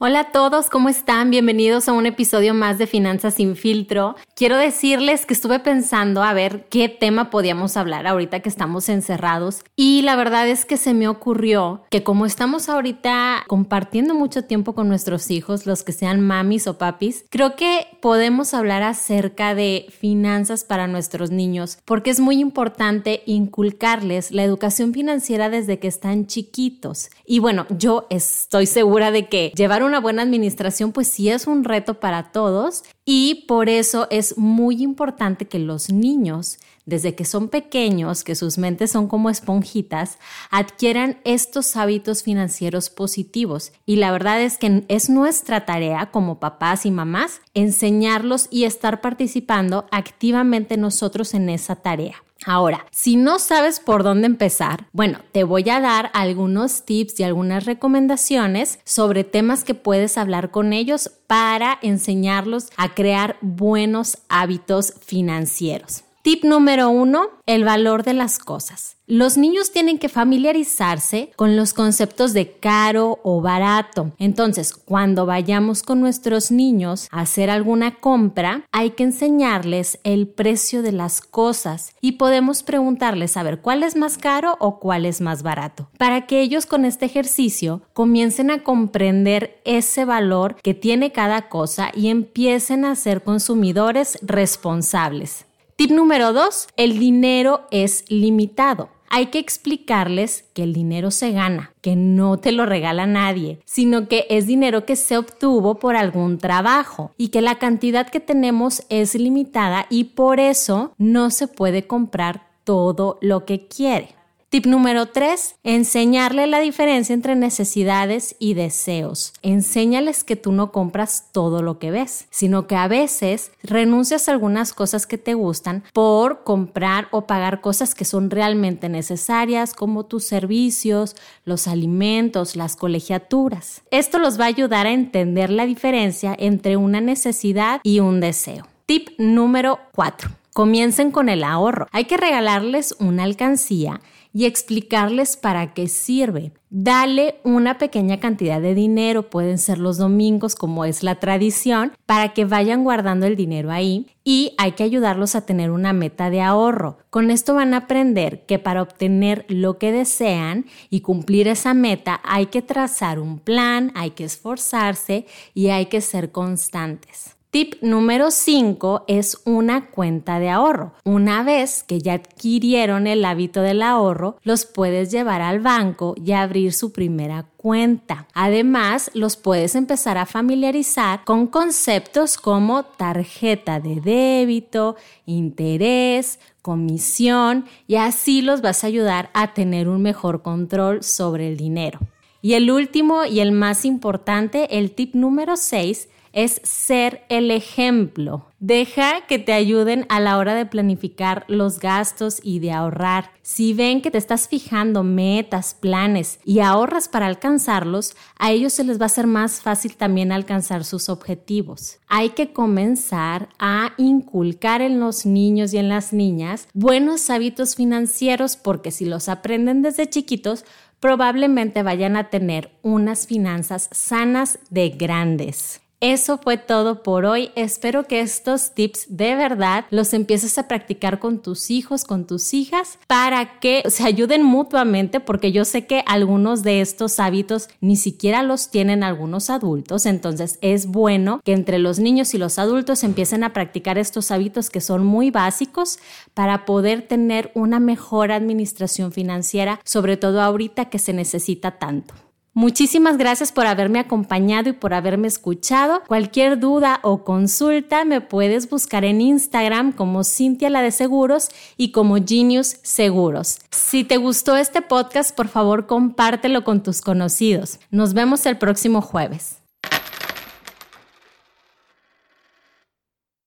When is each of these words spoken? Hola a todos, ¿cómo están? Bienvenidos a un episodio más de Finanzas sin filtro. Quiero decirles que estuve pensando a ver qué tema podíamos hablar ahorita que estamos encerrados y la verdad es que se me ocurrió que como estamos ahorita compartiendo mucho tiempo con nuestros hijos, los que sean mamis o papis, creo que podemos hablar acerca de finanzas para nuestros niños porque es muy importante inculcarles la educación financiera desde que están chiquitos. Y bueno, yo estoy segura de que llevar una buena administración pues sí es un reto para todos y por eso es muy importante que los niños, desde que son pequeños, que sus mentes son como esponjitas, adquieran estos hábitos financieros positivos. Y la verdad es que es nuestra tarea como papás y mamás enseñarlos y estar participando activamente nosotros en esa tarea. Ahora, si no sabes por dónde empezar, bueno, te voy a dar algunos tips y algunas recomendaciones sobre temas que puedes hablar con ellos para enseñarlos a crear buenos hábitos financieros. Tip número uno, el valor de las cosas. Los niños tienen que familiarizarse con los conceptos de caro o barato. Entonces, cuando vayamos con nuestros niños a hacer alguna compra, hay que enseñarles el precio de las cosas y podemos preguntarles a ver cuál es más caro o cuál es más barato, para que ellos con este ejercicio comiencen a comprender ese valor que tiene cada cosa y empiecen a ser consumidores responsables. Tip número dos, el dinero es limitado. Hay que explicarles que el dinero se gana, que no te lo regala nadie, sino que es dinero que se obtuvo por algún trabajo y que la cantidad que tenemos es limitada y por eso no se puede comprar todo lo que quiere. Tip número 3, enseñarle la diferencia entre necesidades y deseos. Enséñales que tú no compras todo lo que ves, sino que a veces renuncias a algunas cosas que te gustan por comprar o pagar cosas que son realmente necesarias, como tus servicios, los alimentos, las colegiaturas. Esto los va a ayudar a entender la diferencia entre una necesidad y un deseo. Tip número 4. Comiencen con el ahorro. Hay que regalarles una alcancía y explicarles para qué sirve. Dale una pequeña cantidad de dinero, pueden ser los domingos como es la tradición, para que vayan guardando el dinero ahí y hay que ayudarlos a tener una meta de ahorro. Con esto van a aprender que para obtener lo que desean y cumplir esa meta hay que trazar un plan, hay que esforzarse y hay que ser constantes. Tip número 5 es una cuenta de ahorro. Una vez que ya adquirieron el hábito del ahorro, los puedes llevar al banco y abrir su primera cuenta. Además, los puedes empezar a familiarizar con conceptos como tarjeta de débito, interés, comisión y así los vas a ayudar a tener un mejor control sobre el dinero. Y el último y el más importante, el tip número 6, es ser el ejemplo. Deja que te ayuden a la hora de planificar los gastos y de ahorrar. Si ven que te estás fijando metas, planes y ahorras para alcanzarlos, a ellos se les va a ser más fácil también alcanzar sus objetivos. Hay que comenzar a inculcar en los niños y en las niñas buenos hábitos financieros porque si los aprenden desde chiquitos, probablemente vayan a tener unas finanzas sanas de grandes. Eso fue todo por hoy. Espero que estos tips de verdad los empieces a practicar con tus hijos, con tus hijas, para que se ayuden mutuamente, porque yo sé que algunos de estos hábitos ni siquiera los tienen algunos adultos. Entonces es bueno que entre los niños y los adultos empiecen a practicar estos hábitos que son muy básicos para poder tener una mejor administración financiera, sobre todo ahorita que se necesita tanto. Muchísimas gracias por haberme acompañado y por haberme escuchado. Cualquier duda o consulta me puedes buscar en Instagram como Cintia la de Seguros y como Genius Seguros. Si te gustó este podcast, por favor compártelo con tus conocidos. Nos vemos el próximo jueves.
Hola 0.00 0.20
a 0.20 0.30
todos, 0.30 0.70
¿cómo 0.70 0.88
están? 0.88 1.32
Bienvenidos 1.32 1.88
a 1.88 1.92
un 1.92 2.06
episodio 2.06 2.54
más 2.54 2.78
de 2.78 2.86
Finanzas 2.86 3.34
sin 3.34 3.56
filtro. 3.56 4.14
Quiero 4.36 4.56
decirles 4.56 5.26
que 5.26 5.34
estuve 5.34 5.58
pensando 5.58 6.22
a 6.22 6.32
ver 6.34 6.68
qué 6.70 6.88
tema 6.88 7.30
podíamos 7.30 7.76
hablar 7.76 8.06
ahorita 8.06 8.38
que 8.38 8.48
estamos 8.48 8.88
encerrados 8.90 9.64
y 9.74 10.02
la 10.02 10.14
verdad 10.14 10.46
es 10.46 10.64
que 10.64 10.76
se 10.76 10.94
me 10.94 11.08
ocurrió 11.08 11.82
que 11.90 12.04
como 12.04 12.26
estamos 12.26 12.68
ahorita 12.68 13.42
compartiendo 13.48 14.14
mucho 14.14 14.44
tiempo 14.44 14.72
con 14.72 14.86
nuestros 14.86 15.32
hijos, 15.32 15.66
los 15.66 15.82
que 15.82 15.90
sean 15.90 16.20
mamis 16.20 16.68
o 16.68 16.78
papis, 16.78 17.24
creo 17.28 17.56
que 17.56 17.88
podemos 18.00 18.54
hablar 18.54 18.84
acerca 18.84 19.56
de 19.56 19.86
finanzas 19.98 20.62
para 20.62 20.86
nuestros 20.86 21.32
niños 21.32 21.78
porque 21.84 22.10
es 22.10 22.20
muy 22.20 22.38
importante 22.38 23.24
inculcarles 23.26 24.30
la 24.30 24.44
educación 24.44 24.94
financiera 24.94 25.50
desde 25.50 25.80
que 25.80 25.88
están 25.88 26.28
chiquitos. 26.28 27.10
Y 27.26 27.40
bueno, 27.40 27.66
yo 27.76 28.06
estoy 28.10 28.66
segura 28.66 29.10
de 29.10 29.26
que 29.26 29.52
llevar 29.56 29.87
una 29.88 30.00
buena 30.00 30.22
administración 30.22 30.92
pues 30.92 31.08
sí 31.08 31.28
es 31.30 31.46
un 31.46 31.64
reto 31.64 31.94
para 32.00 32.30
todos 32.30 32.84
y 33.04 33.46
por 33.48 33.68
eso 33.68 34.06
es 34.10 34.38
muy 34.38 34.82
importante 34.82 35.48
que 35.48 35.58
los 35.58 35.90
niños, 35.90 36.58
desde 36.86 37.14
que 37.14 37.24
son 37.24 37.48
pequeños, 37.48 38.22
que 38.22 38.34
sus 38.34 38.58
mentes 38.58 38.92
son 38.92 39.08
como 39.08 39.30
esponjitas, 39.30 40.18
adquieran 40.50 41.18
estos 41.24 41.74
hábitos 41.76 42.22
financieros 42.22 42.90
positivos. 42.90 43.72
Y 43.86 43.96
la 43.96 44.12
verdad 44.12 44.40
es 44.42 44.58
que 44.58 44.84
es 44.88 45.10
nuestra 45.10 45.64
tarea 45.66 46.10
como 46.10 46.38
papás 46.38 46.86
y 46.86 46.90
mamás 46.90 47.40
enseñarlos 47.54 48.46
y 48.50 48.64
estar 48.64 49.00
participando 49.00 49.86
activamente 49.90 50.76
nosotros 50.76 51.34
en 51.34 51.48
esa 51.48 51.76
tarea. 51.76 52.22
Ahora, 52.46 52.86
si 52.92 53.16
no 53.16 53.38
sabes 53.38 53.80
por 53.80 54.02
dónde 54.02 54.26
empezar, 54.26 54.86
bueno, 54.92 55.18
te 55.32 55.44
voy 55.44 55.68
a 55.70 55.80
dar 55.80 56.10
algunos 56.14 56.84
tips 56.84 57.18
y 57.20 57.24
algunas 57.24 57.64
recomendaciones 57.64 58.78
sobre 58.84 59.24
temas 59.24 59.64
que 59.64 59.74
puedes 59.74 60.16
hablar 60.16 60.50
con 60.50 60.72
ellos 60.72 61.10
para 61.26 61.78
enseñarlos 61.82 62.70
a 62.76 62.94
crear 62.94 63.36
buenos 63.40 64.18
hábitos 64.28 64.94
financieros. 65.04 66.04
Tip 66.28 66.44
número 66.44 66.90
uno, 66.90 67.28
el 67.46 67.64
valor 67.64 68.02
de 68.02 68.12
las 68.12 68.38
cosas. 68.38 68.98
Los 69.06 69.38
niños 69.38 69.72
tienen 69.72 69.98
que 69.98 70.10
familiarizarse 70.10 71.30
con 71.36 71.56
los 71.56 71.72
conceptos 71.72 72.34
de 72.34 72.52
caro 72.52 73.18
o 73.22 73.40
barato. 73.40 74.12
Entonces, 74.18 74.74
cuando 74.74 75.24
vayamos 75.24 75.82
con 75.82 76.02
nuestros 76.02 76.50
niños 76.50 77.08
a 77.10 77.22
hacer 77.22 77.48
alguna 77.48 77.94
compra, 77.94 78.66
hay 78.72 78.90
que 78.90 79.04
enseñarles 79.04 80.00
el 80.04 80.28
precio 80.28 80.82
de 80.82 80.92
las 80.92 81.22
cosas 81.22 81.94
y 82.02 82.12
podemos 82.12 82.62
preguntarles 82.62 83.38
a 83.38 83.42
ver 83.42 83.62
cuál 83.62 83.82
es 83.82 83.96
más 83.96 84.18
caro 84.18 84.58
o 84.60 84.80
cuál 84.80 85.06
es 85.06 85.22
más 85.22 85.42
barato, 85.42 85.88
para 85.96 86.26
que 86.26 86.42
ellos 86.42 86.66
con 86.66 86.84
este 86.84 87.06
ejercicio 87.06 87.80
comiencen 87.94 88.50
a 88.50 88.62
comprender 88.62 89.62
ese 89.64 90.04
valor 90.04 90.56
que 90.56 90.74
tiene 90.74 91.10
cada 91.10 91.48
cosa 91.48 91.90
y 91.94 92.08
empiecen 92.08 92.84
a 92.84 92.94
ser 92.96 93.22
consumidores 93.22 94.18
responsables. 94.20 95.47
Tip 95.78 95.92
número 95.92 96.32
dos, 96.32 96.66
el 96.76 96.98
dinero 96.98 97.68
es 97.70 98.04
limitado. 98.08 98.88
Hay 99.10 99.26
que 99.26 99.38
explicarles 99.38 100.44
que 100.52 100.64
el 100.64 100.72
dinero 100.72 101.12
se 101.12 101.30
gana, 101.30 101.72
que 101.82 101.94
no 101.94 102.36
te 102.36 102.50
lo 102.50 102.66
regala 102.66 103.06
nadie, 103.06 103.60
sino 103.64 104.08
que 104.08 104.26
es 104.28 104.48
dinero 104.48 104.84
que 104.84 104.96
se 104.96 105.16
obtuvo 105.16 105.76
por 105.76 105.94
algún 105.94 106.38
trabajo 106.38 107.12
y 107.16 107.28
que 107.28 107.42
la 107.42 107.60
cantidad 107.60 108.08
que 108.08 108.18
tenemos 108.18 108.82
es 108.88 109.14
limitada 109.14 109.86
y 109.88 110.02
por 110.02 110.40
eso 110.40 110.94
no 110.98 111.30
se 111.30 111.46
puede 111.46 111.86
comprar 111.86 112.48
todo 112.64 113.18
lo 113.20 113.44
que 113.44 113.68
quiere. 113.68 114.17
Tip 114.50 114.64
número 114.64 115.04
3, 115.04 115.56
enseñarle 115.62 116.46
la 116.46 116.60
diferencia 116.60 117.12
entre 117.12 117.36
necesidades 117.36 118.34
y 118.38 118.54
deseos. 118.54 119.34
Enséñales 119.42 120.24
que 120.24 120.36
tú 120.36 120.52
no 120.52 120.72
compras 120.72 121.28
todo 121.32 121.60
lo 121.60 121.78
que 121.78 121.90
ves, 121.90 122.28
sino 122.30 122.66
que 122.66 122.74
a 122.74 122.88
veces 122.88 123.52
renuncias 123.62 124.26
a 124.26 124.32
algunas 124.32 124.72
cosas 124.72 125.06
que 125.06 125.18
te 125.18 125.34
gustan 125.34 125.84
por 125.92 126.44
comprar 126.44 127.08
o 127.10 127.26
pagar 127.26 127.60
cosas 127.60 127.94
que 127.94 128.06
son 128.06 128.30
realmente 128.30 128.88
necesarias, 128.88 129.74
como 129.74 130.06
tus 130.06 130.24
servicios, 130.24 131.14
los 131.44 131.68
alimentos, 131.68 132.56
las 132.56 132.74
colegiaturas. 132.74 133.82
Esto 133.90 134.18
los 134.18 134.40
va 134.40 134.44
a 134.44 134.48
ayudar 134.48 134.86
a 134.86 134.92
entender 134.92 135.50
la 135.50 135.66
diferencia 135.66 136.34
entre 136.38 136.78
una 136.78 137.02
necesidad 137.02 137.82
y 137.82 138.00
un 138.00 138.20
deseo. 138.20 138.66
Tip 138.86 139.10
número 139.18 139.78
4. 139.94 140.37
Comiencen 140.58 141.12
con 141.12 141.28
el 141.28 141.44
ahorro. 141.44 141.86
Hay 141.92 142.06
que 142.06 142.16
regalarles 142.16 142.96
una 142.98 143.22
alcancía 143.22 144.00
y 144.34 144.44
explicarles 144.44 145.36
para 145.36 145.72
qué 145.72 145.86
sirve. 145.86 146.50
Dale 146.68 147.36
una 147.44 147.78
pequeña 147.78 148.18
cantidad 148.18 148.60
de 148.60 148.74
dinero, 148.74 149.30
pueden 149.30 149.58
ser 149.58 149.78
los 149.78 149.98
domingos 149.98 150.56
como 150.56 150.84
es 150.84 151.04
la 151.04 151.20
tradición, 151.20 151.92
para 152.06 152.34
que 152.34 152.44
vayan 152.44 152.82
guardando 152.82 153.24
el 153.24 153.36
dinero 153.36 153.70
ahí 153.70 154.08
y 154.24 154.54
hay 154.58 154.72
que 154.72 154.82
ayudarlos 154.82 155.36
a 155.36 155.46
tener 155.46 155.70
una 155.70 155.92
meta 155.92 156.28
de 156.28 156.40
ahorro. 156.40 156.98
Con 157.08 157.30
esto 157.30 157.54
van 157.54 157.72
a 157.72 157.84
aprender 157.84 158.44
que 158.44 158.58
para 158.58 158.82
obtener 158.82 159.46
lo 159.46 159.78
que 159.78 159.92
desean 159.92 160.66
y 160.90 161.02
cumplir 161.02 161.46
esa 161.46 161.72
meta 161.72 162.20
hay 162.24 162.46
que 162.46 162.62
trazar 162.62 163.20
un 163.20 163.38
plan, 163.38 163.92
hay 163.94 164.10
que 164.10 164.24
esforzarse 164.24 165.24
y 165.54 165.68
hay 165.68 165.86
que 165.86 166.00
ser 166.00 166.32
constantes. 166.32 167.37
Tip 167.50 167.76
número 167.80 168.30
5 168.30 169.04
es 169.08 169.40
una 169.46 169.86
cuenta 169.86 170.38
de 170.38 170.50
ahorro. 170.50 170.92
Una 171.04 171.42
vez 171.42 171.82
que 171.82 171.98
ya 171.98 172.12
adquirieron 172.12 173.06
el 173.06 173.24
hábito 173.24 173.62
del 173.62 173.80
ahorro, 173.80 174.36
los 174.42 174.66
puedes 174.66 175.10
llevar 175.10 175.40
al 175.40 175.60
banco 175.60 176.14
y 176.22 176.32
abrir 176.32 176.74
su 176.74 176.92
primera 176.92 177.46
cuenta. 177.56 178.28
Además, 178.34 179.10
los 179.14 179.38
puedes 179.38 179.76
empezar 179.76 180.18
a 180.18 180.26
familiarizar 180.26 181.24
con 181.24 181.46
conceptos 181.46 182.36
como 182.36 182.82
tarjeta 182.82 183.80
de 183.80 184.02
débito, 184.02 184.96
interés, 185.24 186.40
comisión 186.60 187.64
y 187.86 187.94
así 187.94 188.42
los 188.42 188.60
vas 188.60 188.84
a 188.84 188.88
ayudar 188.88 189.30
a 189.32 189.54
tener 189.54 189.88
un 189.88 190.02
mejor 190.02 190.42
control 190.42 191.02
sobre 191.02 191.48
el 191.48 191.56
dinero. 191.56 191.98
Y 192.42 192.52
el 192.52 192.70
último 192.70 193.24
y 193.24 193.40
el 193.40 193.52
más 193.52 193.86
importante, 193.86 194.78
el 194.78 194.90
tip 194.90 195.14
número 195.14 195.56
6, 195.56 196.08
es 196.32 196.60
ser 196.64 197.24
el 197.28 197.50
ejemplo. 197.50 198.46
Deja 198.60 199.26
que 199.28 199.38
te 199.38 199.52
ayuden 199.52 200.04
a 200.08 200.18
la 200.18 200.36
hora 200.36 200.54
de 200.54 200.66
planificar 200.66 201.44
los 201.46 201.78
gastos 201.78 202.40
y 202.42 202.58
de 202.58 202.72
ahorrar. 202.72 203.30
Si 203.40 203.72
ven 203.72 204.02
que 204.02 204.10
te 204.10 204.18
estás 204.18 204.48
fijando 204.48 205.04
metas, 205.04 205.74
planes 205.74 206.40
y 206.44 206.58
ahorras 206.58 207.08
para 207.08 207.26
alcanzarlos, 207.26 208.16
a 208.36 208.50
ellos 208.50 208.72
se 208.72 208.82
les 208.82 209.00
va 209.00 209.06
a 209.06 209.10
ser 209.10 209.28
más 209.28 209.60
fácil 209.60 209.94
también 209.96 210.32
alcanzar 210.32 210.84
sus 210.84 211.08
objetivos. 211.08 211.98
Hay 212.08 212.30
que 212.30 212.52
comenzar 212.52 213.48
a 213.60 213.92
inculcar 213.96 214.82
en 214.82 214.98
los 214.98 215.24
niños 215.24 215.72
y 215.72 215.78
en 215.78 215.88
las 215.88 216.12
niñas 216.12 216.66
buenos 216.74 217.30
hábitos 217.30 217.76
financieros 217.76 218.56
porque 218.56 218.90
si 218.90 219.04
los 219.04 219.28
aprenden 219.28 219.82
desde 219.82 220.10
chiquitos, 220.10 220.64
probablemente 221.00 221.82
vayan 221.82 222.16
a 222.16 222.28
tener 222.30 222.72
unas 222.82 223.26
finanzas 223.26 223.88
sanas 223.92 224.58
de 224.70 224.90
grandes. 224.90 225.80
Eso 226.00 226.38
fue 226.38 226.58
todo 226.58 227.02
por 227.02 227.24
hoy. 227.24 227.50
Espero 227.56 228.04
que 228.04 228.20
estos 228.20 228.70
tips 228.70 229.06
de 229.08 229.34
verdad 229.34 229.84
los 229.90 230.14
empieces 230.14 230.56
a 230.56 230.68
practicar 230.68 231.18
con 231.18 231.40
tus 231.40 231.72
hijos, 231.72 232.04
con 232.04 232.24
tus 232.24 232.54
hijas, 232.54 233.00
para 233.08 233.58
que 233.58 233.82
se 233.88 234.04
ayuden 234.04 234.44
mutuamente, 234.44 235.18
porque 235.18 235.50
yo 235.50 235.64
sé 235.64 235.86
que 235.86 236.04
algunos 236.06 236.62
de 236.62 236.82
estos 236.82 237.18
hábitos 237.18 237.68
ni 237.80 237.96
siquiera 237.96 238.44
los 238.44 238.70
tienen 238.70 239.02
algunos 239.02 239.50
adultos. 239.50 240.06
Entonces 240.06 240.60
es 240.60 240.86
bueno 240.86 241.40
que 241.44 241.52
entre 241.52 241.80
los 241.80 241.98
niños 241.98 242.32
y 242.32 242.38
los 242.38 242.60
adultos 242.60 243.02
empiecen 243.02 243.42
a 243.42 243.52
practicar 243.52 243.98
estos 243.98 244.30
hábitos 244.30 244.70
que 244.70 244.80
son 244.80 245.04
muy 245.04 245.32
básicos 245.32 245.98
para 246.32 246.64
poder 246.64 247.02
tener 247.02 247.50
una 247.54 247.80
mejor 247.80 248.30
administración 248.30 249.10
financiera, 249.10 249.80
sobre 249.84 250.16
todo 250.16 250.42
ahorita 250.42 250.90
que 250.90 251.00
se 251.00 251.12
necesita 251.12 251.72
tanto. 251.72 252.14
Muchísimas 252.58 253.18
gracias 253.18 253.52
por 253.52 253.68
haberme 253.68 254.00
acompañado 254.00 254.68
y 254.68 254.72
por 254.72 254.92
haberme 254.92 255.28
escuchado. 255.28 256.02
Cualquier 256.08 256.58
duda 256.58 256.98
o 257.04 257.22
consulta 257.22 258.04
me 258.04 258.20
puedes 258.20 258.68
buscar 258.68 259.04
en 259.04 259.20
Instagram 259.20 259.92
como 259.92 260.24
Cintia 260.24 260.68
la 260.68 260.82
de 260.82 260.90
Seguros 260.90 261.50
y 261.76 261.92
como 261.92 262.16
Genius 262.16 262.78
Seguros. 262.82 263.60
Si 263.70 264.02
te 264.02 264.16
gustó 264.16 264.56
este 264.56 264.82
podcast, 264.82 265.36
por 265.36 265.46
favor 265.46 265.86
compártelo 265.86 266.64
con 266.64 266.82
tus 266.82 267.00
conocidos. 267.00 267.78
Nos 267.92 268.12
vemos 268.12 268.44
el 268.44 268.58
próximo 268.58 269.02
jueves. 269.02 269.58